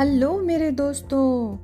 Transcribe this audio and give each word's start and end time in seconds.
Hello 0.00 0.40
मेरे 0.40 0.70
दोस्तों, 0.70 1.56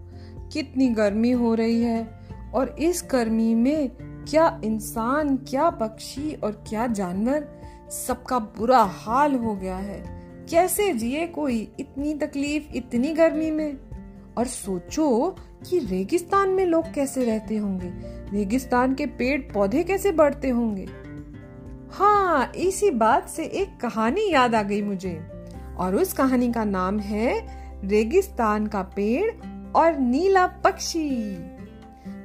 कितनी 0.49 0.89
गर्मी 0.89 1.31
हो 1.31 1.55
रही 1.55 1.83
है 1.83 2.21
और 2.55 2.77
इस 2.79 3.09
गर्मी 3.13 3.55
में 3.55 3.91
क्या 4.29 4.61
इंसान, 4.65 5.37
क्या 5.37 5.71
पक्षी 5.71 6.35
और 6.35 6.65
क्या 6.69 6.87
जानवर 6.87 7.49
सबका 7.91 8.39
बुरा 8.39 8.83
हाल 8.83 9.35
हो 9.35 9.55
गया 9.55 9.77
है? 9.77 10.23
कैसे 10.51 10.93
जिए 10.93 11.27
कोई 11.27 11.73
इतनी 11.81 12.15
तकलीफ़ 12.15 12.73
इतनी 12.75 13.13
गर्मी 13.13 13.51
में? 13.51 13.77
और 14.39 14.47
सोचो 14.47 15.37
कि 15.71 15.79
रेगिस्तान 15.79 16.49
में 16.49 16.67
लोग 16.67 16.93
कैसे 16.93 17.25
रहते 17.25 17.57
होंगे? 17.57 17.93
रेगिस्तान 18.39 18.95
के 18.95 19.07
पेड़ 19.07 19.41
पौधे 19.53 19.85
कैसे 19.85 20.13
बढ़ते 20.13 20.49
होंगे? 20.49 20.89
हाँ 21.91 22.53
इसी 22.57 22.91
बात 22.91 23.29
से 23.29 23.45
एक 23.45 23.81
कहानी 23.81 24.33
याद 24.33 24.55
आ 24.55 24.63
गई 24.63 24.83
मुझे। 24.83 25.23
और 25.79 25.97
उस 25.97 26.13
कहानी 26.13 26.53
का 26.53 26.65
नाम 26.65 26.99
है 26.99 27.66
रेगिस्तान 27.85 28.67
का 28.67 28.83
पेड़ 28.83 29.31
और 29.73 29.99
नीला 29.99 30.47
पक्षी। 30.47 31.37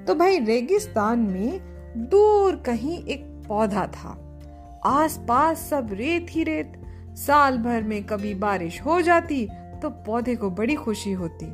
तो 0.07 0.15
भाई, 0.15 0.39
रेगिस्तान 0.39 1.19
में 1.19 1.61
दूर 1.97 2.55
कहीं 2.55 3.03
एक 3.05 3.25
पौधा 3.47 3.87
था। 3.87 4.17
आसपास 4.85 5.57
सब 5.59 5.89
रेत 5.91 6.27
ही 6.29 6.43
रेत। 6.43 6.73
साल 7.17 7.57
भर 7.57 7.83
में 7.83 8.03
कभी 8.03 8.33
बारिश 8.35 8.81
हो 8.81 9.01
जाती 9.01 9.47
तो 9.81 9.89
पौधे 9.89 10.35
को 10.35 10.49
बड़ी 10.49 10.75
खुशी 10.75 11.11
होती। 11.11 11.53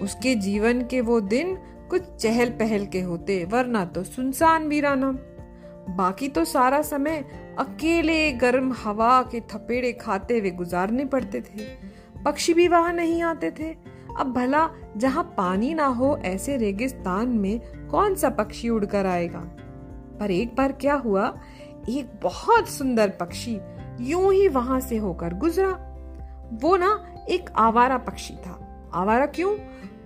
उसके 0.00 0.34
जीवन 0.34 0.82
के 0.82 1.00
वो 1.00 1.20
दिन 1.20 1.56
कुछ 1.90 2.02
चहल 2.20 2.50
पहल 2.50 2.86
के 2.86 3.00
होते, 3.00 3.44
वरना 3.44 3.84
तो 3.84 4.04
सुनसान 4.04 4.66
वीराना 4.68 5.12
बाकी 5.88 6.28
तो 6.28 6.44
सारा 6.44 6.82
समय 6.82 7.24
अकेले 7.58 8.32
गर्म 8.32 8.72
हवा 8.72 9.22
के 9.22 9.40
थपेड़े 9.40 9.92
खाते 9.92 10.38
हुए 10.38 10.50
गुजारने 10.50 11.04
पड़ते 11.04 11.40
थे। 11.40 11.91
पक्षी 12.24 12.54
भी 12.54 12.68
वहाँ 12.68 12.92
नहीं 12.92 13.22
आते 13.22 13.50
थे। 13.50 13.76
अब 14.18 14.32
भला 14.32 14.70
जहाँ 14.96 15.34
पानी 15.36 15.74
ना 15.74 15.86
हो 15.86 16.16
ऐसे 16.16 16.56
रेगिस्तान 16.56 17.28
में 17.28 17.60
कौन 17.88 18.14
सा 18.14 18.28
पक्षी 18.28 18.68
उड़कर 18.68 19.06
आएगा? 19.06 19.40
पर 20.20 20.30
एक 20.30 20.56
बार 20.56 20.72
क्या 20.72 20.94
हुआ? 20.94 21.38
एक 21.88 22.20
बहुत 22.22 22.68
सुंदर 22.68 23.08
पक्षी 23.08 23.60
यूँ 24.00 24.32
ही 24.34 24.48
वहाँ 24.48 24.80
से 24.80 24.96
होकर 24.96 25.34
गुजरा। 25.34 25.88
वो 26.52 26.76
ना 26.76 27.14
एक 27.28 27.50
आवारा 27.56 27.98
पक्षी 27.98 28.34
था। 28.34 28.90
आवारा 28.94 29.26
क्यों? 29.26 29.56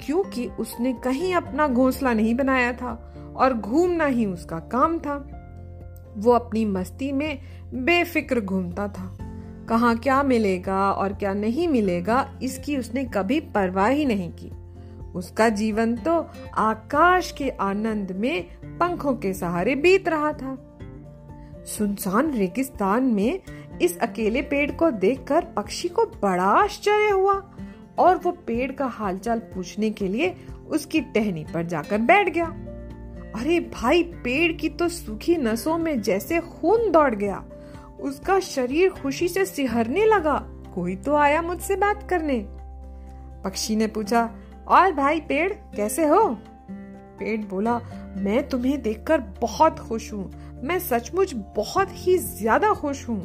क्योंकि 0.07 0.49
उसने 0.49 0.93
कहीं 0.93 1.35
अपना 1.35 1.69
घोंसला 1.69 2.13
नहीं 2.13 2.35
बनाया 2.35 2.73
था 2.73 3.15
और 3.37 3.55
घूमना 3.55 4.05
ही 4.05 4.27
उसका 4.27 4.59
काम 4.59 4.99
था। 4.99 5.31
वो 6.17 6.33
अपनी 6.33 6.65
मस्ती 6.65 7.13
में 7.13 7.39
बेफिक्र 7.75 8.41
घूमता 8.41 8.89
था। 8.89 9.26
कहा 9.69 9.95
क्या 9.95 10.23
मिलेगा 10.23 10.91
और 10.93 11.13
क्या 11.13 11.33
नहीं 11.35 11.67
मिलेगा, 11.69 12.29
इसकी 12.43 12.77
उसने 12.77 13.05
कभी 13.05 13.41
परवाह 13.55 13.89
ही 13.89 14.05
नहीं 14.05 14.31
की। 14.33 14.51
उसका 15.15 15.49
जीवन 15.49 15.97
तो 15.97 16.15
आकाश 16.59 17.31
के 17.33 17.49
आनंद 17.51 18.13
में 18.13 18.43
पंखों 18.79 19.15
के 19.15 19.33
सहारे 19.35 19.75
बीत 19.75 20.09
रहा 20.09 20.33
था। 20.33 20.57
सुनसान 21.67 22.33
रेगिस्तान 22.33 23.05
में 23.05 23.41
इस 23.83 23.99
अकेले 23.99 24.43
पेड़ 24.43 24.71
को 24.71 24.91
देखकर 24.91 25.45
पक्षी 25.57 25.89
को 25.89 26.05
बड़ा 26.23 26.45
आश्चर्य 26.45 27.11
हुआ 27.11 27.35
और 27.99 28.17
वो 28.17 28.31
पेड़ 28.47 28.71
का 28.73 28.87
हालचाल 28.87 29.39
पूछने 29.55 29.91
के 29.91 30.09
लिए 30.09 30.35
उसकी 30.69 31.01
टहनी 31.01 31.45
पर 31.55 31.67
जाकर 31.67 31.99
बैठ 32.01 32.29
गया। 32.29 32.47
अरे 33.37 33.59
भाई, 33.73 34.03
पेड़ 34.03 34.53
की 34.53 34.69
तो 34.69 34.89
सूखी 34.89 35.37
नसों 35.37 35.77
में 35.79 36.01
जैसे 36.03 36.41
खून 36.41 36.91
दौड़ 36.91 37.15
गया। 37.15 37.45
उसका 38.01 38.41
शरीर 38.41 38.91
खुशी 38.91 39.29
से 39.29 39.45
सिहरने 39.45 40.05
लगा। 40.05 40.39
कोई 40.75 40.97
तो 40.97 41.15
आया 41.15 41.43
मुझसे 41.43 41.77
बात 41.77 42.09
करने। 42.11 42.47
पक्षी 43.45 43.77
ने 43.77 43.87
पूछा, 43.87 44.31
और 44.69 44.93
भाई 44.93 45.21
पेड़, 45.21 45.53
कैसे 45.53 46.07
हो? 46.07 46.39
पेड़ 47.19 47.45
बोला, 47.45 47.81
मैं 48.17 48.49
तुम्हें 48.49 48.83
देखकर 48.83 49.21
बहुत 49.21 49.79
खुश 49.79 50.13
हूँ। 50.13 50.33
मैं 50.63 50.79
सचमुच 50.79 51.35
बहुत 51.35 51.89
ही 51.91 52.19
ज़्यादा 52.19 52.73
खुश 52.73 53.09
हूँ। 53.09 53.21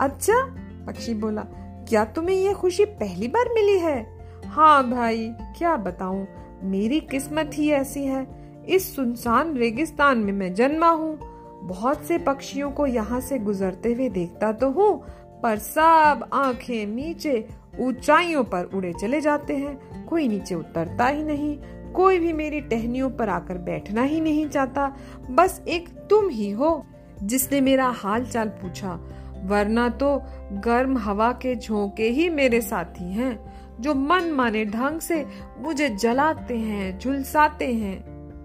अच्छा? 0.00 0.44
पक्षी 0.86 1.14
बोला, 1.14 1.42
क्या 1.88 2.04
तुम्हें 2.04 2.36
ये 2.36 2.54
खुशी 2.54 2.84
पहली 2.84 3.28
बार 3.28 3.48
मिली 3.48 3.78
है? 3.78 4.06
हाँ 4.46 4.90
भाई, 4.90 5.28
क्या 5.58 5.76
बताऊँ? 5.76 6.26
मेरी 6.62 7.00
किस्मत 7.00 7.50
ही 7.54 7.70
ऐसी 7.70 8.04
है। 8.04 8.44
इस 8.68 8.96
सुनसान 8.96 9.56
रेगिस्तान 9.56 10.18
में 10.18 10.32
मैं 10.32 10.54
जन्मा 10.54 10.88
हूँ। 10.88 11.33
बहुत 11.64 12.04
से 12.04 12.18
पक्षियों 12.18 12.70
को 12.70 12.86
यहाँ 12.86 13.20
से 13.20 13.38
गुजरते 13.38 13.92
हुए 13.92 14.08
देखता 14.08 14.52
तो 14.52 14.70
हूँ, 14.70 14.96
पर 15.42 15.58
सब 15.58 16.28
आँखें 16.32 16.86
नीचे 16.86 17.46
ऊंचाइयों 17.80 18.42
पर 18.44 18.64
उड़े 18.64 18.92
चले 18.92 19.20
जाते 19.20 19.56
हैं। 19.56 20.04
कोई 20.06 20.28
नीचे 20.28 20.54
उतरता 20.54 21.06
ही 21.06 21.22
नहीं, 21.24 21.56
कोई 21.92 22.18
भी 22.18 22.32
मेरी 22.32 22.60
टहनियों 22.60 23.10
पर 23.10 23.28
आकर 23.28 23.58
बैठना 23.58 24.02
ही 24.02 24.20
नहीं 24.20 24.48
चाहता। 24.48 24.86
बस 25.30 25.60
एक 25.68 25.88
तुम 26.10 26.28
ही 26.28 26.50
हो 26.50 26.84
जिसने 27.22 27.60
मेरा 27.60 27.86
हाल 27.96 28.24
चाल 28.24 28.48
पूछा, 28.48 28.98
वरना 29.44 29.88
तो 29.88 30.16
गर्म 30.64 30.96
हवा 30.98 31.30
के 31.32 31.54
झोंके 31.56 32.08
ही 32.08 32.28
मेरे 32.30 32.60
साथी 32.60 33.12
हैं, 33.12 33.38
जो 33.80 33.94
मन 33.94 34.30
माने 34.32 34.64
ढंग 34.64 35.00
से 35.00 35.24
मुझे 35.58 35.88
जलाते 35.90 36.56
हैं, 36.56 36.98
झुलसाते 36.98 37.72
हैं। 37.72 37.98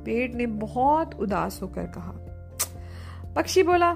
पेट 0.04 0.36
ने 0.36 0.46
बहुत 0.48 1.16
उदास 1.16 1.60
होकर 1.62 1.86
कहा 1.88 2.12
पक्षी 3.36 3.64
बोला, 3.64 3.94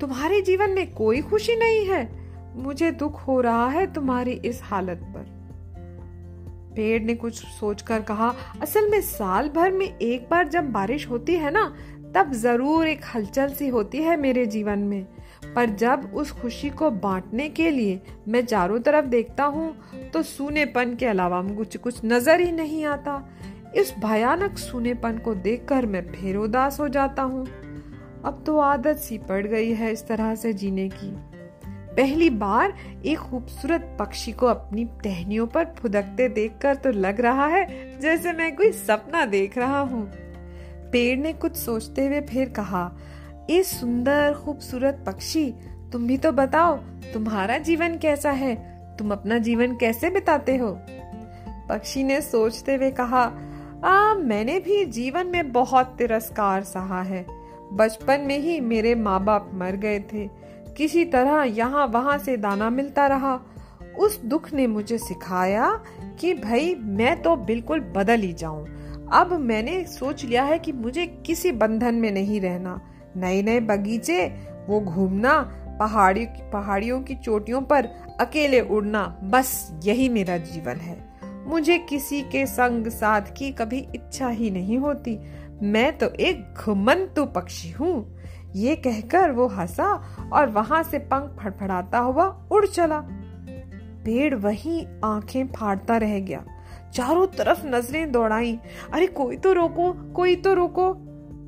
तुम्हारे 0.00 0.40
जीवन 0.40 0.70
में 0.70 0.92
कोई 0.94 1.20
खुशी 1.20 1.56
नहीं 1.56 1.84
है। 1.86 2.06
मुझे 2.56 2.90
दुख 2.90 3.20
हो 3.20 3.40
रहा 3.40 3.68
है 3.68 3.92
तुम्हारी 3.92 4.32
इस 4.44 4.60
हालत 4.62 5.00
पर. 5.06 5.36
पेड़ 6.76 7.02
ने 7.02 7.14
कुछ 7.14 7.34
सोचकर 7.34 8.02
कहा, 8.02 8.34
असल 8.62 8.90
में 8.90 9.00
साल 9.00 9.48
भर 9.48 9.70
में 9.72 9.86
एक 9.86 10.28
बार 10.30 10.48
जब 10.48 10.70
बारिश 10.72 11.08
होती 11.10 11.34
है 11.34 11.50
ना, 11.50 11.64
तब 12.14 12.32
ज़रूर 12.32 12.86
एक 12.86 13.04
हलचल 13.14 13.48
सी 13.48 13.68
होती 13.68 13.98
है 13.98 14.16
मेरे 14.16 14.46
जीवन 14.46 14.78
में। 14.78 15.06
पर 15.54 15.70
जब 15.70 16.10
उस 16.14 16.30
खुशी 16.32 16.70
को 16.70 16.90
बांटने 16.90 17.48
के 17.48 17.70
लिए 17.70 18.00
मैं 18.28 18.44
चारों 18.46 18.78
तरफ़ 18.78 19.06
देखता 19.06 19.44
हूँ 19.44 20.10
तो 20.12 20.22
सूनेपन 20.22 20.94
के 20.94 21.06
अलावा 21.06 21.40
मुझे 21.42 21.78
कुछ 21.78 22.00
नज़र 22.04 22.40
ही 22.40 22.50
नहीं 22.52 22.84
आता। 22.84 23.22
इस 23.76 23.94
भयानक 23.98 24.58
सूनेपन 24.58 25.18
को 25.18 25.34
देखकर 25.34 25.86
मैं 25.86 26.02
फिर 26.12 26.36
उदास 26.36 26.80
हो 26.80 26.88
जाता 26.88 27.22
हूँ। 27.22 27.46
अब 28.28 28.42
तो 28.46 28.58
आदत 28.58 28.96
सी 28.96 29.18
पड़ 29.18 29.46
गई 29.46 29.72
है 29.72 29.92
इस 29.92 30.06
तरह 30.08 30.34
से 30.34 30.52
जीने 30.52 30.88
की। 30.88 31.10
पहली 31.96 32.30
बार 32.30 32.74
एक 33.06 33.18
खूबसूरत 33.18 33.96
पक्षी 33.98 34.32
को 34.32 34.46
अपनी 34.46 34.84
टहनियों 34.84 35.46
पर 35.46 35.64
फुदकते 35.64 36.28
देखकर 36.28 36.74
तो 36.76 36.90
लग 36.90 37.20
रहा 37.20 37.46
है 37.46 37.64
जैसे 38.00 38.32
मैं 38.32 38.56
कोई 38.56 38.72
सपना 38.72 39.24
देख 39.24 39.58
रहा 39.58 39.80
हूँ। 39.80 40.10
पेड़ 40.92 41.18
ने 41.18 41.32
कुछ 41.32 41.56
सोचते 41.56 42.06
हुए 42.06 42.20
फिर 42.20 42.48
कहा 42.48 42.96
ये 43.50 43.62
सुंदर 43.62 44.34
खूबसूरत 44.34 45.02
पक्षी 45.06 45.54
तुम 45.92 46.06
भी 46.06 46.18
तो 46.18 46.32
बताओ 46.32 46.76
तुम्हारा 47.14 47.58
जीवन 47.58 47.98
कैसा 47.98 48.30
है? 48.30 48.54
तुम 48.96 49.12
अपना 49.12 49.38
जीवन 49.38 49.76
कैसे 49.76 50.10
बिताते 50.10 50.56
हो? 50.56 50.78
पक्षी 51.68 52.04
ने 52.04 52.20
सोचते 52.20 52.74
हुए 52.74 52.90
कहा 52.90 53.24
आ, 53.84 54.14
मैंने 54.14 54.60
भी 54.60 54.84
जीवन 54.84 55.26
में 55.26 55.52
बहुत 55.52 55.94
तिरस्कार 55.98 56.62
सहा 56.62 57.02
है। 57.02 57.37
बचपन 57.72 58.20
में 58.20 58.38
ही 58.38 58.60
मेरे 58.60 58.94
माँ 58.94 59.24
बाप 59.24 59.50
मर 59.54 59.76
गए 59.76 60.00
थे। 60.00 60.30
किसी 60.76 61.04
तरह 61.04 61.42
यहाँ 61.42 61.86
वहाँ 61.86 62.18
से 62.18 62.36
दाना 62.36 62.70
मिलता 62.70 63.06
रहा। 63.06 63.40
उस 63.98 64.24
दुख 64.24 64.52
ने 64.52 64.66
मुझे 64.66 64.98
सिखाया 64.98 65.80
कि 66.20 66.34
भाई, 66.34 66.74
मैं 66.74 67.22
तो 67.22 67.36
बिल्कुल 67.36 67.80
बदल 67.80 68.20
ही 68.20 68.32
जाऊँ। 68.32 68.66
अब 69.12 69.32
मैंने 69.32 69.84
सोच 69.84 70.24
लिया 70.24 70.44
है 70.44 70.58
कि 70.58 70.72
मुझे 70.72 71.06
किसी 71.06 71.52
बंधन 71.52 71.94
में 71.94 72.12
नहीं 72.12 72.40
रहना। 72.40 72.80
नए 73.16 73.42
नए 73.42 73.60
बगीचे, 73.60 74.26
वो 74.68 74.80
घूमना, 74.80 75.54
पहाड़ी, 75.80 76.26
पहाड़ियों 76.26 77.00
की 77.00 77.14
चोटियों 77.14 77.62
पर 77.62 77.84
अकेले 78.20 78.60
उड़ना, 78.60 79.18
बस 79.24 79.80
यही 79.84 80.08
मेरा 80.08 80.36
जीवन 80.36 80.76
है। 80.76 81.08
मुझे 81.46 81.78
किसी 81.78 82.22
के 82.22 82.46
संग 82.46 82.86
साथ 82.86 83.22
की 83.36 83.52
कभी 83.52 83.78
इच्छा 83.94 84.28
ही 84.28 84.50
नहीं 84.50 84.78
होती। 84.78 85.18
मैं 85.62 85.98
तो 85.98 86.06
एक 86.06 86.54
घुमंतु 86.64 87.24
पक्षी 87.24 87.70
हूँ। 87.70 88.18
ये 88.56 88.76
कहकर 88.76 89.30
वो 89.30 89.46
हंसा 89.46 90.18
और 90.32 90.50
वहाँ 90.50 90.82
से 90.82 90.98
पंख 90.98 91.36
फड़फड़ाता 91.40 91.98
हुआ 91.98 92.48
उड़ 92.50 92.66
चला। 92.66 93.00
पेड़ 94.04 94.34
वहीं 94.34 94.86
आँखें 95.04 95.46
फाड़ता 95.46 95.96
रह 95.96 96.20
गया। 96.20 96.44
चारों 96.94 97.26
तरफ़ 97.26 97.66
नज़रें 97.66 98.12
दौड़ाई। 98.12 98.58
अरे 98.92 99.06
कोई 99.06 99.36
तो 99.36 99.52
रोको, 99.52 99.92
कोई 99.92 100.36
तो 100.36 100.54
रोको। 100.54 100.94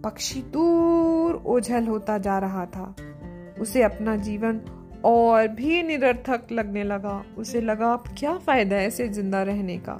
पक्षी 0.04 0.42
दूर 0.42 1.42
ओझल 1.46 1.86
होता 1.86 2.18
जा 2.18 2.38
रहा 2.38 2.66
था। 2.66 2.94
उसे 3.60 3.82
अपना 3.82 4.16
जीवन 4.16 4.60
और 5.04 5.48
भी 5.48 5.82
निरर्थक 5.82 6.42
लगने 6.52 6.84
लगा। 6.84 7.24
उसे 7.38 7.60
लगा, 7.60 7.92
अब 7.92 8.04
क्या 8.18 8.38
फ़ायदा 8.38 8.76
है 8.76 8.86
ऐसे 8.86 9.08
ज़िंदा 9.08 9.42
रहने 9.42 9.78
का? 9.78 9.98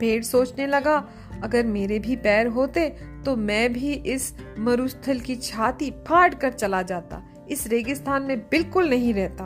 पेड़ 0.00 0.22
सोचने 0.22 0.66
लगा, 0.66 1.08
अगर 1.42 1.66
मेरे 1.66 1.98
भी 1.98 2.16
पैर 2.16 2.46
होते 2.46 2.96
तो 3.28 3.36
मैं 3.36 3.72
भी 3.72 3.92
इस 3.92 4.36
मरुस्थल 4.58 5.20
की 5.20 5.36
छाती 5.36 5.90
फाड़ 5.90 6.34
कर 6.34 6.52
चला 6.52 6.82
जाता। 6.82 7.22
इस 7.50 7.66
रेगिस्तान 7.66 8.22
में 8.22 8.40
बिल्कुल 8.40 8.88
नहीं 8.88 9.14
रहता। 9.14 9.44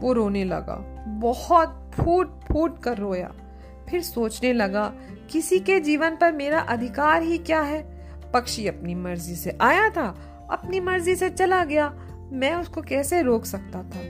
वो 0.00 0.12
रोने 0.12 0.44
लगा। 0.44 1.04
बहुत 1.08 1.90
फूट 1.94 2.40
फूट 2.40 2.82
कर 2.82 2.98
रोया। 2.98 3.32
फिर 3.90 4.02
सोचने 4.02 4.52
लगा, 4.52 4.92
किसी 5.30 5.58
के 5.58 5.80
जीवन 5.80 6.10
पर 6.10 6.32
मेरा 6.32 6.60
अधिकार 6.60 7.22
ही 7.22 7.38
क्या 7.38 7.60
है? 7.60 7.82
पक्षी 8.34 8.66
अपनी 8.66 8.94
मर्ज़ी 8.94 9.36
से 9.36 9.58
आया 9.60 9.90
था, 9.90 10.06
अपनी 10.52 10.80
मर्ज़ी 10.80 11.16
से 11.16 11.30
चला 11.30 11.64
गया। 11.64 11.88
मैं 12.32 12.54
उसको 12.54 12.82
कैसे 12.82 13.22
रोक 13.22 13.44
सकता 13.44 13.82
था? 13.82 14.00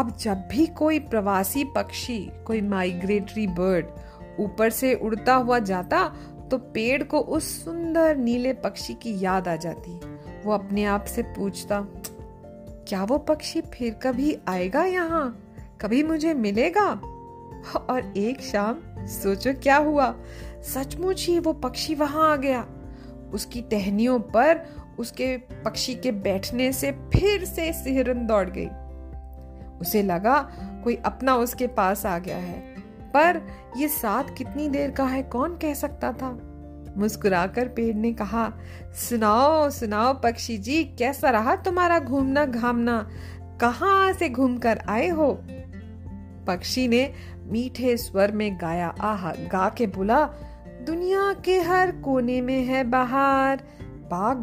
अब 0.00 0.16
जब 0.20 0.34
भी 0.34 0.66
कोई 0.66 0.98
प्रवासी 0.98 1.64
पक्षी, 1.64 2.30
कोई 2.46 2.60
माइग्रेटरी 2.60 3.46
बर्ड 3.46 3.86
ऊपर 4.40 4.70
से 4.70 4.94
उड़ता 4.94 5.34
हुआ 5.34 5.58
जाता 5.58 6.14
तो 6.50 6.58
पेड़ 6.58 7.02
को 7.02 7.20
उस 7.20 7.64
सुंदर 7.64 8.16
नीले 8.16 8.52
पक्षी 8.52 8.94
की 8.94 9.24
याद 9.24 9.48
आ 9.48 9.56
जाती। 9.56 9.98
वो 10.44 10.52
अपने 10.52 10.84
आप 10.84 11.04
से 11.04 11.22
पूछता, 11.22 11.86
क्या 12.88 13.04
वो 13.04 13.18
पक्षी 13.18 13.60
फिर 13.60 13.94
कभी 13.94 14.36
आएगा 14.48 14.84
यहाँ? 14.84 15.42
कभी 15.80 16.02
मुझे 16.02 16.34
मिलेगा? 16.34 16.90
और 17.90 18.12
एक 18.16 18.40
शाम, 18.40 18.78
सोचो 19.06 19.52
क्या 19.52 19.76
हुआ? 19.76 20.14
सचमुच 20.62 21.26
ही 21.26 21.38
वो 21.38 21.52
पक्षी 21.52 21.94
वहाँ 21.94 22.32
आ 22.32 22.36
गया। 22.36 22.66
उसकी 23.34 23.62
टहनियों 23.62 24.20
पर 24.20 24.60
उसके 24.98 25.36
पक्षी 25.36 25.94
के 25.94 26.12
बैठने 26.12 26.72
से 26.72 26.92
फिर 26.92 27.44
से 27.44 27.72
सिहरन 27.72 28.26
दौड़ 28.26 28.48
गई। 28.50 28.68
उसे 29.80 30.02
लगा 30.02 30.38
कोई 30.84 30.96
अपना 30.96 31.36
उसके 31.36 31.66
पास 31.66 32.06
आ 32.06 32.18
गया 32.18 32.36
है। 32.36 32.75
पर 33.16 33.42
ये 33.76 33.88
साथ 33.88 34.24
कितनी 34.38 34.68
देर 34.68 34.90
का 34.90 35.04
है, 35.04 35.22
कौन 35.22 35.54
कह 35.56 35.74
सकता 35.74 36.12
था? 36.12 36.38
मुस्कुराकर 36.96 37.68
पेड़ 37.68 37.94
ने 37.94 38.12
कहा, 38.12 38.52
सुनाओ 38.94 39.70
सुनाओ 39.70 40.14
पक्षी 40.14 40.58
जी, 40.58 40.84
कैसा 40.84 41.30
रहा 41.30 41.56
तुम्हारा 41.56 41.98
घूमना 41.98 42.44
घामना? 42.44 43.10
कहाँ 43.60 44.12
से 44.12 44.28
घूमकर 44.28 44.78
आए 44.88 45.08
हो? 45.08 45.40
पक्षी 46.46 46.88
ने 46.88 47.12
मीठे 47.46 47.96
स्वर 47.96 48.32
में 48.32 48.58
गाया, 48.60 48.94
आहा, 49.00 49.30
गा 49.30 49.68
के 49.68 49.86
बोला, 49.86 50.24
दुनिया 50.86 51.32
के 51.32 51.60
हर 51.60 51.90
कोने 51.90 52.40
में 52.40 52.64
है 52.64 52.84
बाहर, 52.84 53.60
बाग 54.10 54.36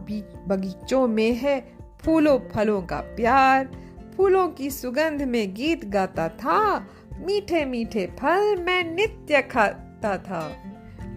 बगीचों 0.48 1.08
में 1.08 1.36
है 1.36 1.74
फूलों 2.02 2.40
फलों 2.40 2.82
का 2.82 2.98
प्यार, 2.98 3.70
फूलों 4.18 4.48
की 4.48 4.70
सुगंध 4.70 5.22
में 5.22 5.54
गीत 5.54 5.86
गाता 5.86 6.30
था 6.30 6.88
मीठे 7.20 7.66
मीठे 7.66 8.14
फल 8.20 8.64
मैं 8.64 8.96
नित्य 8.96 9.42
खाता 9.42 10.18
था। 10.18 10.64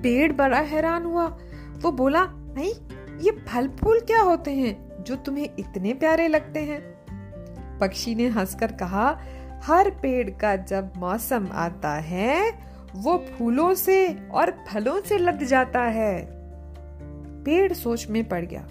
पेड़ 0.02 0.32
बड़ा 0.32 0.58
हैरान 0.58 1.04
हुआ। 1.04 1.38
वो 1.82 1.92
बोला, 1.92 2.26
नहीं, 2.28 2.72
ये 3.20 3.30
फल 3.30 3.68
फूल 3.68 4.00
क्या 4.00 4.20
होते 4.20 4.50
हैं 4.50 5.04
जो 5.04 5.16
तुम्हें 5.16 5.50
इतने 5.58 5.94
प्यारे 5.94 6.28
लगते 6.28 6.60
हैं? 6.60 6.96
पक्षी 7.78 8.14
ने 8.14 8.26
हंसकर 8.26 8.72
कहा, 8.72 9.20
हर 9.64 9.90
पेड़ 9.90 10.30
का 10.30 10.56
जब 10.56 10.92
मौसम 10.96 11.48
आता 11.52 11.92
है, 11.94 12.52
वो 12.96 13.24
फूलों 13.38 13.74
से 13.74 14.28
और 14.32 14.64
फलों 14.68 15.00
से 15.00 15.18
लद 15.18 15.42
जाता 15.42 15.82
है। 15.82 16.28
पेड़ 17.44 17.72
सोच 17.72 18.08
में 18.08 18.28
पड़ 18.28 18.44
गया। 18.44 18.66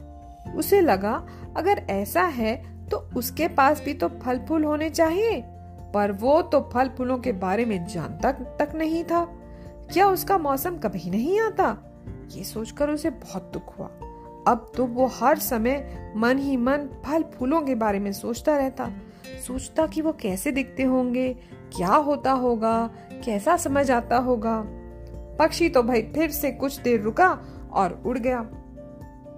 उसे 0.55 0.81
लगा, 0.81 1.27
अगर 1.57 1.77
ऐसा 1.89 2.23
है 2.23 2.75
तो 2.87 2.97
उसके 2.97 3.47
पास 3.47 3.81
भी 3.85 3.93
तो 3.93 4.07
फल 4.07 4.39
फूल 4.39 4.63
होने 4.63 4.89
चाहिए। 4.89 5.43
पर 5.95 6.11
वो 6.11 6.41
तो 6.41 6.69
फल 6.73 6.89
फूलों 6.89 7.17
के 7.17 7.31
बारे 7.31 7.65
में 7.65 7.87
जानता 7.87 8.31
तक 8.31 8.71
नहीं 8.75 9.03
था। 9.03 9.25
क्या 9.93 10.07
उसका 10.07 10.37
मौसम 10.37 10.77
कभी 10.77 11.09
नहीं 11.09 11.39
आता? 11.39 11.77
ये 12.31 12.43
सोचकर 12.43 12.89
उसे 12.89 13.09
बहुत 13.09 13.51
दुख 13.53 13.79
हुआ। 13.79 13.87
अब 14.47 14.71
तो 14.77 14.85
वो 14.85 15.05
हर 15.05 15.39
समय 15.39 16.13
मन 16.17 16.37
ही 16.37 16.57
मन 16.57 16.89
फल 17.05 17.23
फूलों 17.23 17.61
के 17.61 17.75
बारे 17.75 17.99
में 17.99 18.11
सोचता 18.11 18.57
रहता। 18.57 18.89
सोचता 19.47 19.87
कि 19.87 20.01
वो 20.01 20.11
कैसे 20.11 20.51
दिखते 20.51 20.83
होंगे, 20.83 21.33
क्या 21.77 21.95
होता 21.95 22.31
होगा, 22.31 22.89
कैसा 23.25 23.57
समझ 23.57 23.91
आता 23.91 24.17
होगा। 24.17 24.63
पक्षी 25.39 25.69
तो 25.69 25.83
भाई 25.83 26.01
फिर 26.01 26.31
से 26.31 26.51
कुछ 26.51 26.79
देर 26.79 27.01
रुका 27.01 27.39
और 27.71 28.03
उड़ 28.05 28.17
गया। 28.17 28.49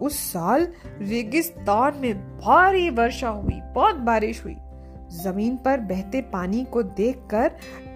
उस 0.02 0.20
साल 0.20 0.68
रेगिस्तान 1.00 1.98
में 1.98 2.38
भारी 2.38 2.90
वर्षा 2.90 3.30
हुई, 3.30 3.62
बहुत 3.62 3.96
बारिश 3.96 4.44
हुई। 4.44 4.56
ज़मीन 5.12 5.56
पर 5.56 5.80
बहते 5.80 6.22
पानी 6.22 6.64
को 6.64 6.84
देखकर 6.84 7.50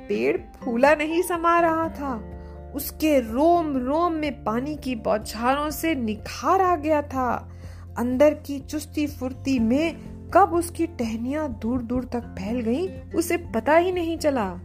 पेड़ 0.09 0.37
फूला 0.37 0.93
नहीं 0.95 1.21
समा 1.21 1.59
रहा 1.59 1.89
था। 1.89 2.13
उसके 2.75 3.19
रोम 3.19 3.77
रोम 3.77 4.13
में 4.13 4.43
पानी 4.43 4.75
की 4.75 4.95
बौछारों 4.95 5.69
से 5.69 5.95
निखार 5.95 6.61
आ 6.61 6.75
गया 6.75 7.01
था। 7.01 7.51
अंदर 7.97 8.33
की 8.33 8.59
चुस्ती 8.59 9.07
फुर्ती 9.07 9.59
में 9.59 9.95
कब 10.33 10.53
उसकी 10.53 10.87
टहनियाँ 10.87 11.49
दूर 11.61 11.81
दूर 11.81 12.03
तक 12.03 12.23
फैल 12.39 12.59
गईं, 12.61 13.11
उसे 13.11 13.37
पता 13.37 13.75
ही 13.75 13.91
नहीं 13.91 14.17
चला। 14.17 14.59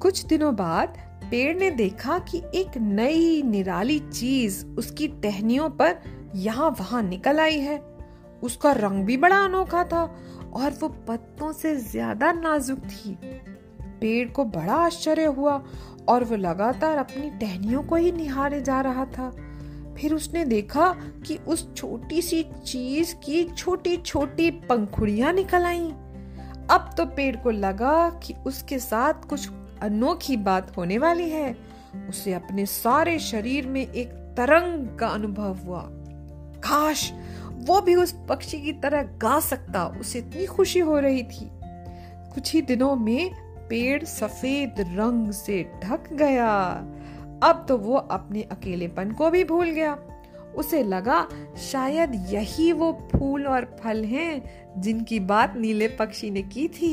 कुछ 0.00 0.24
दिनों 0.26 0.54
बाद 0.56 0.98
पेड़ 1.30 1.58
ने 1.58 1.70
देखा 1.70 2.18
कि 2.18 2.42
एक 2.54 2.76
नई 2.76 3.42
निराली 3.42 3.98
चीज़ 3.98 4.66
उसकी 4.66 5.08
टहनियों 5.08 5.70
पर 5.70 5.96
यहाँ 6.34 6.70
वहाँ 6.70 7.02
निकल 7.02 7.40
आई 7.40 7.58
है। 7.58 7.78
उसका 8.42 8.72
रंग 8.72 9.04
भी 9.04 9.16
बड़ा 9.16 9.36
अनोखा 9.36 9.84
था 9.84 10.04
और 10.54 10.78
वो 10.80 10.88
पत्तों 11.08 11.52
से 11.52 11.74
ज़्यादा 11.76 12.32
नाजुक 12.32 12.78
थी। 12.78 13.18
पेड़ 14.00 14.28
को 14.28 14.44
बड़ा 14.44 14.74
आश्चर्य 14.74 15.24
हुआ 15.24 15.62
और 16.08 16.24
वो 16.24 16.36
लगातार 16.36 16.98
अपनी 16.98 17.30
टहनियों 17.30 17.82
को 17.82 17.96
ही 17.96 18.12
निहारे 18.12 18.60
जा 18.60 18.80
रहा 18.80 19.04
था। 19.04 19.30
फिर 19.98 20.14
उसने 20.14 20.44
देखा 20.44 20.90
कि 21.26 21.36
उस 21.48 21.66
छोटी 21.74 22.22
सी 22.22 22.42
चीज़ 22.66 23.14
की 23.14 23.44
छोटी 23.44 23.96
छोटी 23.96 24.50
पंखुड़ियाँ 24.50 25.32
निकल 25.32 25.62
आई। 25.62 25.88
अब 26.70 26.90
तो 26.96 27.06
पेड़ 27.06 27.36
को 27.36 27.50
लगा 27.50 28.08
कि 28.22 28.34
उसके 28.46 28.78
साथ 28.78 29.28
कुछ 29.28 29.48
अनोखी 29.82 30.36
बात 30.36 30.76
होने 30.76 30.98
वाली 30.98 31.28
है। 31.30 31.56
उसे 32.08 32.32
अपने 32.34 32.66
सारे 32.66 33.18
शरीर 33.18 33.66
में 33.66 33.80
एक 33.80 34.08
तरंग 34.36 34.98
का 34.98 35.06
अनुभव 35.06 35.56
हुआ। 35.56 35.82
काश 36.60 37.12
वो 37.68 37.80
भी 37.80 37.94
उस 37.94 38.14
पक्षी 38.28 38.60
की 38.60 38.72
तरह 38.72 39.02
गा 39.02 39.38
सकता, 39.40 39.84
उसे 40.00 40.18
इतनी 40.18 40.46
खुशी 40.46 40.80
हो 40.80 40.98
रही 40.98 41.22
थी। 41.22 41.50
कुछ 42.34 42.52
ही 42.54 42.62
दिनों 42.62 42.94
में 42.96 43.30
पेड़ 43.68 44.04
सफ़ेद 44.04 44.74
रंग 44.80 45.30
से 45.32 45.62
ढक 45.84 46.12
गया। 46.12 46.50
अब 47.42 47.64
तो 47.68 47.76
वो 47.76 47.94
अपने 47.94 48.42
अकेलेपन 48.42 49.12
को 49.12 49.30
भी 49.30 49.44
भूल 49.44 49.70
गया। 49.70 49.98
उसे 50.56 50.82
लगा 50.82 51.26
शायद 51.62 52.14
यही 52.30 52.70
वो 52.72 52.92
फूल 53.12 53.46
और 53.46 53.64
फल 53.82 54.04
हैं 54.04 54.80
जिनकी 54.80 55.18
बात 55.20 55.54
नीले 55.56 55.88
पक्षी 55.88 56.30
ने 56.30 56.42
की 56.42 56.66
थी। 56.68 56.92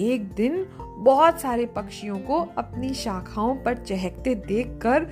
एक 0.00 0.32
दिन 0.32 0.66
बहुत 0.98 1.40
सारे 1.40 1.66
पक्षियों 1.66 2.18
को 2.18 2.40
अपनी 2.58 2.92
शाखाओं 2.94 3.54
पर 3.56 3.76
चहकते 3.76 4.34
देखकर 4.34 5.04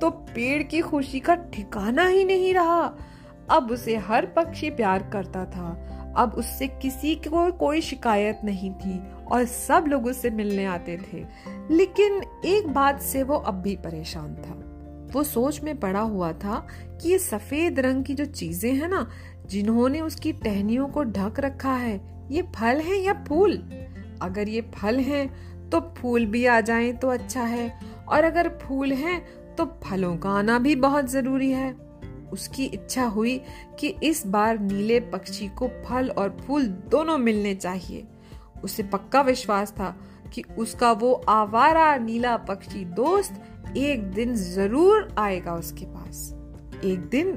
तो 0.00 0.10
पेड़ 0.10 0.62
की 0.62 0.80
खुशी 0.80 1.20
का 1.20 1.34
ठिकाना 1.34 2.06
ही 2.06 2.24
नहीं 2.24 2.54
रहा। 2.54 2.86
अब 3.50 3.70
उसे 3.70 3.96
हर 3.96 4.26
पक्षी 4.26 4.70
प्यार 4.70 5.02
करता 5.02 5.44
था। 5.44 5.70
अब 6.16 6.32
उससे 6.32 6.66
किसी 6.68 7.14
को 7.14 7.50
कोई 7.52 7.80
शिकायत 7.80 8.40
नहीं 8.44 8.70
थी 8.74 8.98
और 9.32 9.44
सब 9.44 9.84
लोग 9.88 10.06
उससे 10.06 10.30
मिलने 10.30 10.64
आते 10.64 10.96
थे। 10.96 11.24
लेकिन 11.74 12.22
एक 12.44 12.68
बात 12.68 13.00
से 13.00 13.22
वो 13.22 13.36
अब 13.36 13.54
भी 13.54 13.76
परेशान 13.76 14.34
था। 14.34 14.58
वो 15.12 15.22
सोच 15.22 15.60
में 15.62 15.78
पड़ा 15.80 16.00
हुआ 16.00 16.32
था 16.32 16.66
कि 17.02 17.10
ये 17.10 17.18
सफ़ेद 17.18 17.80
रंग 17.80 18.04
की 18.04 18.14
जो 18.14 18.24
चीज़ें 18.24 18.72
हैं 18.74 18.88
ना, 18.88 19.06
जिन्होंने 19.46 20.00
उसकी 20.00 20.32
टहनियों 20.32 20.88
को 20.88 21.02
ढक 21.04 21.40
रखा 21.40 21.74
है, 21.74 22.00
ये 22.30 22.42
फल 22.42 22.80
हैं 22.80 22.96
या 22.96 23.12
फूल? 23.28 23.56
अगर 24.22 24.48
ये 24.48 24.60
फल 24.74 24.98
हैं 25.00 25.68
तो 25.70 25.80
फूल 25.98 26.26
भी 26.26 26.44
आ 26.46 26.60
जाएँ 26.60 26.92
तो 26.92 27.08
अच्छा 27.08 27.42
है, 27.42 27.72
और 28.08 28.24
अगर 28.24 28.48
फूल 28.62 28.92
हैं 28.92 29.20
तो 29.56 29.64
फलों 29.84 30.16
का 30.16 30.30
आना 30.30 30.58
भी 30.58 30.74
बहुत 30.76 31.10
ज़रूरी 31.10 31.50
है। 31.50 31.91
उसकी 32.32 32.64
इच्छा 32.64 33.04
हुई 33.04 33.40
कि 33.78 33.88
इस 34.02 34.26
बार 34.26 34.58
नीले 34.58 35.00
पक्षी 35.00 35.48
को 35.48 35.68
फल 35.84 36.08
और 36.08 36.36
फूल 36.40 36.66
दोनों 36.90 37.18
मिलने 37.18 37.54
चाहिए 37.54 38.06
उसे 38.64 38.82
पक्का 38.82 39.20
विश्वास 39.20 39.72
था 39.72 39.94
कि 40.34 40.42
उसका 40.58 40.92
वो 40.92 41.12
आवारा 41.28 41.96
नीला 41.96 42.36
पक्षी 42.36 42.84
दोस्त 42.84 43.76
एक 43.76 44.10
दिन 44.10 44.34
ज़रूर 44.34 45.14
आएगा 45.18 45.54
उसके 45.54 45.84
पास 45.84 46.28
एक 46.84 47.00
दिन 47.00 47.32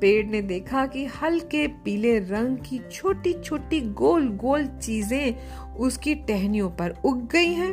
पेड़ 0.00 0.26
ने 0.26 0.40
देखा 0.42 0.86
कि 0.86 1.04
हल्के 1.04 1.66
पीले 1.84 2.18
रंग 2.18 2.58
की 2.58 2.80
छोटी 2.92 3.32
छोटी 3.32 3.80
गोल 3.80 4.28
गोल 4.36 4.66
चीज़ें 4.66 5.76
उसकी 5.76 6.14
टहनियों 6.14 6.70
पर 6.70 6.94
उग 7.04 7.26
गई 7.28 7.52
हैं। 7.52 7.72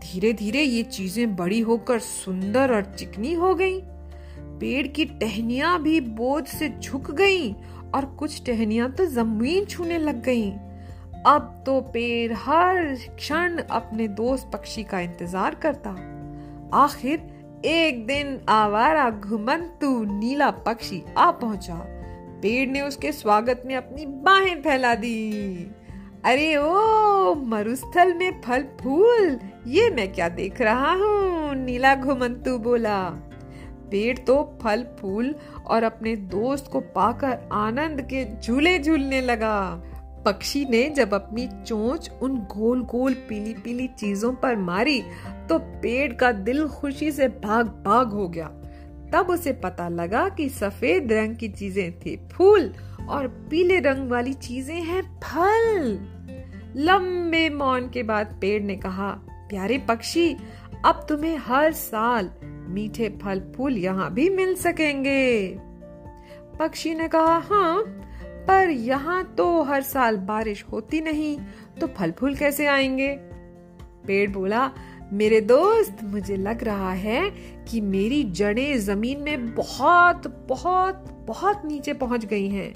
धीरे 0.00 0.32
धीरे 0.32 0.62
ये 0.62 0.82
चीज़ें 0.82 1.36
बड़ी 1.36 1.60
होकर 1.60 1.98
सुंदर 1.98 2.74
और 2.74 2.84
चिकनी 2.94 3.32
हो 3.34 3.54
गईं। 3.54 3.80
पेड़ 4.60 4.86
की 4.86 5.04
टहनियाँ 5.04 5.82
भी 5.82 6.00
बोझ 6.00 6.46
से 6.46 6.68
झुक 6.80 7.10
गईं 7.10 7.54
और 7.94 8.04
कुछ 8.04 8.44
टहनियाँ 8.46 8.90
तो 8.90 9.06
ज़मीन 9.06 9.64
छूने 9.64 9.98
लग 9.98 10.22
गईं। 10.22 10.52
अब 11.26 11.62
तो 11.66 11.80
पेड़ 11.80 12.32
हर 12.32 12.94
क्षण 13.16 13.58
अपने 13.58 14.08
दोस्त 14.08 14.50
पक्षी 14.52 14.84
का 14.84 15.00
इंतज़ार 15.00 15.54
करता। 15.54 15.90
आखिर 16.74 17.62
एक 17.64 18.06
दिन 18.06 18.40
आवारा 18.48 19.10
घुमंतु 19.10 20.04
नीला 20.04 20.50
पक्षी 20.50 21.02
आ 21.18 21.30
पहुँचा। 21.30 21.74
पेड़ 22.42 22.68
ने 22.68 22.80
उसके 22.80 23.12
स्वागत 23.12 23.62
में 23.66 23.74
अपनी 23.76 24.06
बाहें 24.06 24.62
फैला 24.62 24.94
दी। 24.94 25.70
अरे 26.24 26.56
ओ, 26.56 27.34
मरुस्थल 27.34 28.14
में 28.14 28.40
फल 28.40 28.64
फूल, 28.80 29.38
ये 29.66 29.90
मैं 29.90 30.12
क्या 30.12 30.28
देख 30.28 30.60
रहा 30.60 30.92
हूँ? 30.92 31.54
नीला 31.54 31.94
घुमंतु 31.94 32.58
बोला। 32.58 32.98
पेड़ 33.90 34.16
तो 34.18 34.42
फल, 34.62 34.82
फूल 35.00 35.34
और 35.66 35.82
अपने 35.82 36.14
दोस्त 36.16 36.70
को 36.72 36.80
पाकर 36.94 37.48
आनंद 37.54 38.00
के 38.12 38.24
झूले 38.40 38.78
झूलने 38.78 39.20
लगा। 39.20 39.82
पक्षी 40.26 40.64
ने 40.64 40.88
जब 40.90 41.14
अपनी 41.14 41.46
चोंच 41.66 42.10
उन 42.22 42.36
गोल 42.54 42.82
गोल 42.84 43.14
पीली 43.28 43.52
पीली 43.54 43.86
चीज़ों 43.88 44.32
पर 44.34 44.56
मारी 44.56 45.00
तो 45.48 45.58
पेड़ 45.82 46.12
का 46.12 46.30
दिल 46.32 46.66
खुशी 46.68 47.10
से 47.12 47.28
भाग 47.28 47.66
भाग 47.84 48.12
हो 48.12 48.28
गया। 48.28 48.46
तब 49.12 49.30
उसे 49.30 49.52
पता 49.54 49.88
लगा 49.88 50.28
कि 50.28 50.48
सफ़ेद 50.48 51.12
रंग 51.12 51.36
की 51.36 51.48
चीज़ें 51.48 51.98
थी 52.00 52.16
फूल 52.32 52.72
और 53.08 53.28
पीले 53.50 53.78
रंग 53.80 54.10
वाली 54.10 54.32
चीज़ें 54.34 54.80
हैं 54.82 55.02
फल। 55.24 55.98
लंबे 56.76 57.48
मौन 57.50 57.88
के 57.90 58.02
बाद 58.02 58.36
पेड़ 58.40 58.62
ने 58.62 58.76
कहा, 58.76 59.10
प्यारे 59.48 59.78
पक्षी, 59.78 60.36
अब 60.84 61.06
तुम्हें 61.08 61.36
हर 61.38 61.72
साल 61.72 62.30
मीठे 62.68 63.08
फल 63.22 63.42
फूल 63.56 63.78
यहाँ 63.78 64.14
भी 64.14 64.28
मिल 64.30 64.54
सकेंगे। 64.54 65.58
पक्षी 66.58 66.94
ने 66.94 67.08
कहा 67.08 67.38
हाँ 67.38 67.82
पर 68.48 68.70
यहाँ 68.70 69.34
तो 69.38 69.62
हर 69.62 69.82
साल 69.82 70.16
बारिश 70.16 70.64
होती 70.72 71.00
नहीं 71.00 71.38
तो 71.80 71.86
फल 71.86 72.10
फूल 72.10 72.34
कैसे 72.34 72.66
आएँगे? 72.66 73.08
पेड़ 74.06 74.30
बोला, 74.30 74.70
मेरे 75.12 75.40
दोस्त, 75.40 75.96
मुझे 76.04 76.36
लग 76.36 76.64
रहा 76.64 76.92
है 76.92 77.30
कि 77.68 77.80
मेरी 77.80 78.22
जड़ें 78.24 78.78
ज़मीन 78.78 79.20
में 79.20 79.54
बहुत 79.54 80.46
बहुत 80.48 81.24
बहुत 81.28 81.62
नीचे 81.64 81.92
पहुँच 81.92 82.24
गई 82.24 82.48
हैं। 82.48 82.72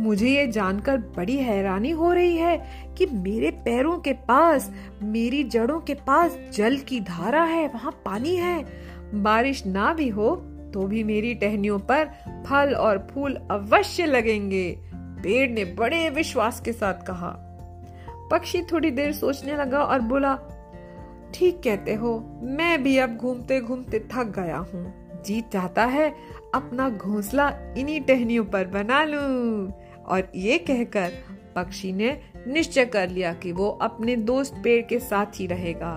मुझे 0.00 0.28
ये 0.28 0.46
जानकर 0.46 0.98
बड़ी 0.98 1.36
हैरानी 1.36 1.90
हो 1.90 2.12
रही 2.12 2.36
है 2.36 2.56
कि 2.98 3.06
मेरे 3.06 3.50
पैरों 3.50 3.98
के 3.98 4.12
पास, 4.12 4.72
मेरी 5.02 5.44
जड़ों 5.44 5.80
के 5.80 5.94
पास 5.94 6.38
जल 6.54 6.76
की 6.76 7.00
धारा 7.00 7.44
है, 7.44 7.68
वहाँ 7.68 7.92
पानी 8.04 8.36
है। 8.36 8.64
बारिश 9.14 9.66
ना 9.66 9.92
भी 9.92 10.08
हो 10.08 10.34
तो 10.74 10.86
भी 10.86 11.02
मेरी 11.04 11.34
टहनियों 11.34 11.78
पर 11.78 12.04
फल 12.46 12.74
और 12.74 13.06
फूल 13.10 13.34
अवश्य 13.50 14.06
लगेंगे, 14.06 14.78
पेड़ 15.22 15.50
ने 15.50 15.64
बड़े 15.64 16.08
विश्वास 16.10 16.60
के 16.60 16.72
साथ 16.72 17.06
कहा। 17.06 17.34
पक्षी 18.30 18.62
थोड़ी 18.62 18.90
देर 18.90 19.12
सोचने 19.12 19.56
लगा 19.56 19.78
और 19.78 20.00
बोला, 20.00 20.34
ठीक 21.34 21.60
कहते 21.64 21.94
हो, 21.94 22.40
मैं 22.42 22.82
भी 22.82 22.96
अब 22.98 23.16
घूमते 23.16 23.60
घूमते 23.60 23.98
थक 24.12 24.32
गया 24.38 24.56
हूँ। 24.56 25.22
जी 25.22 25.40
चाहता 25.52 25.84
है, 25.84 26.08
अपना 26.54 26.88
घोंसला 26.90 27.48
इन्हीं 27.78 28.00
टहनियों 28.00 28.44
पर 28.44 28.66
बना 28.66 29.04
लूँ। 29.04 29.72
और 30.06 30.30
ये 30.36 30.58
कहकर 30.58 31.12
पक्षी 31.56 31.92
ने 31.92 32.20
निश्चय 32.46 32.84
कर 32.84 33.08
लिया 33.08 33.32
कि 33.32 33.52
वो 33.52 33.68
अपने 33.68 34.16
दोस्त 34.16 34.54
पेड़ 34.64 34.82
के 34.82 34.98
साथ 34.98 35.40
ही 35.40 35.46
रहेगा। 35.46 35.94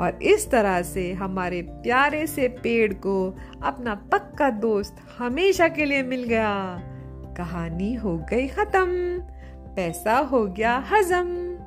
और 0.00 0.22
इस 0.22 0.50
तरह 0.50 0.82
से 0.82 1.12
हमारे 1.12 1.62
प्यारे 1.62 2.26
से 2.26 2.48
पेड़ 2.48 2.94
को 2.94 3.36
अपना 3.62 3.94
पक्का 3.94 4.50
दोस्त 4.50 4.96
हमेशा 5.18 5.68
के 5.68 5.84
लिए 5.84 6.02
मिल 6.02 6.24
गया। 6.24 6.82
कहानी 7.36 7.94
हो 7.94 8.18
गई 8.18 8.48
खत्म। 8.48 8.86
पैसा 9.76 10.18
हो 10.18 10.46
गया 10.46 10.84
हजम। 10.92 11.57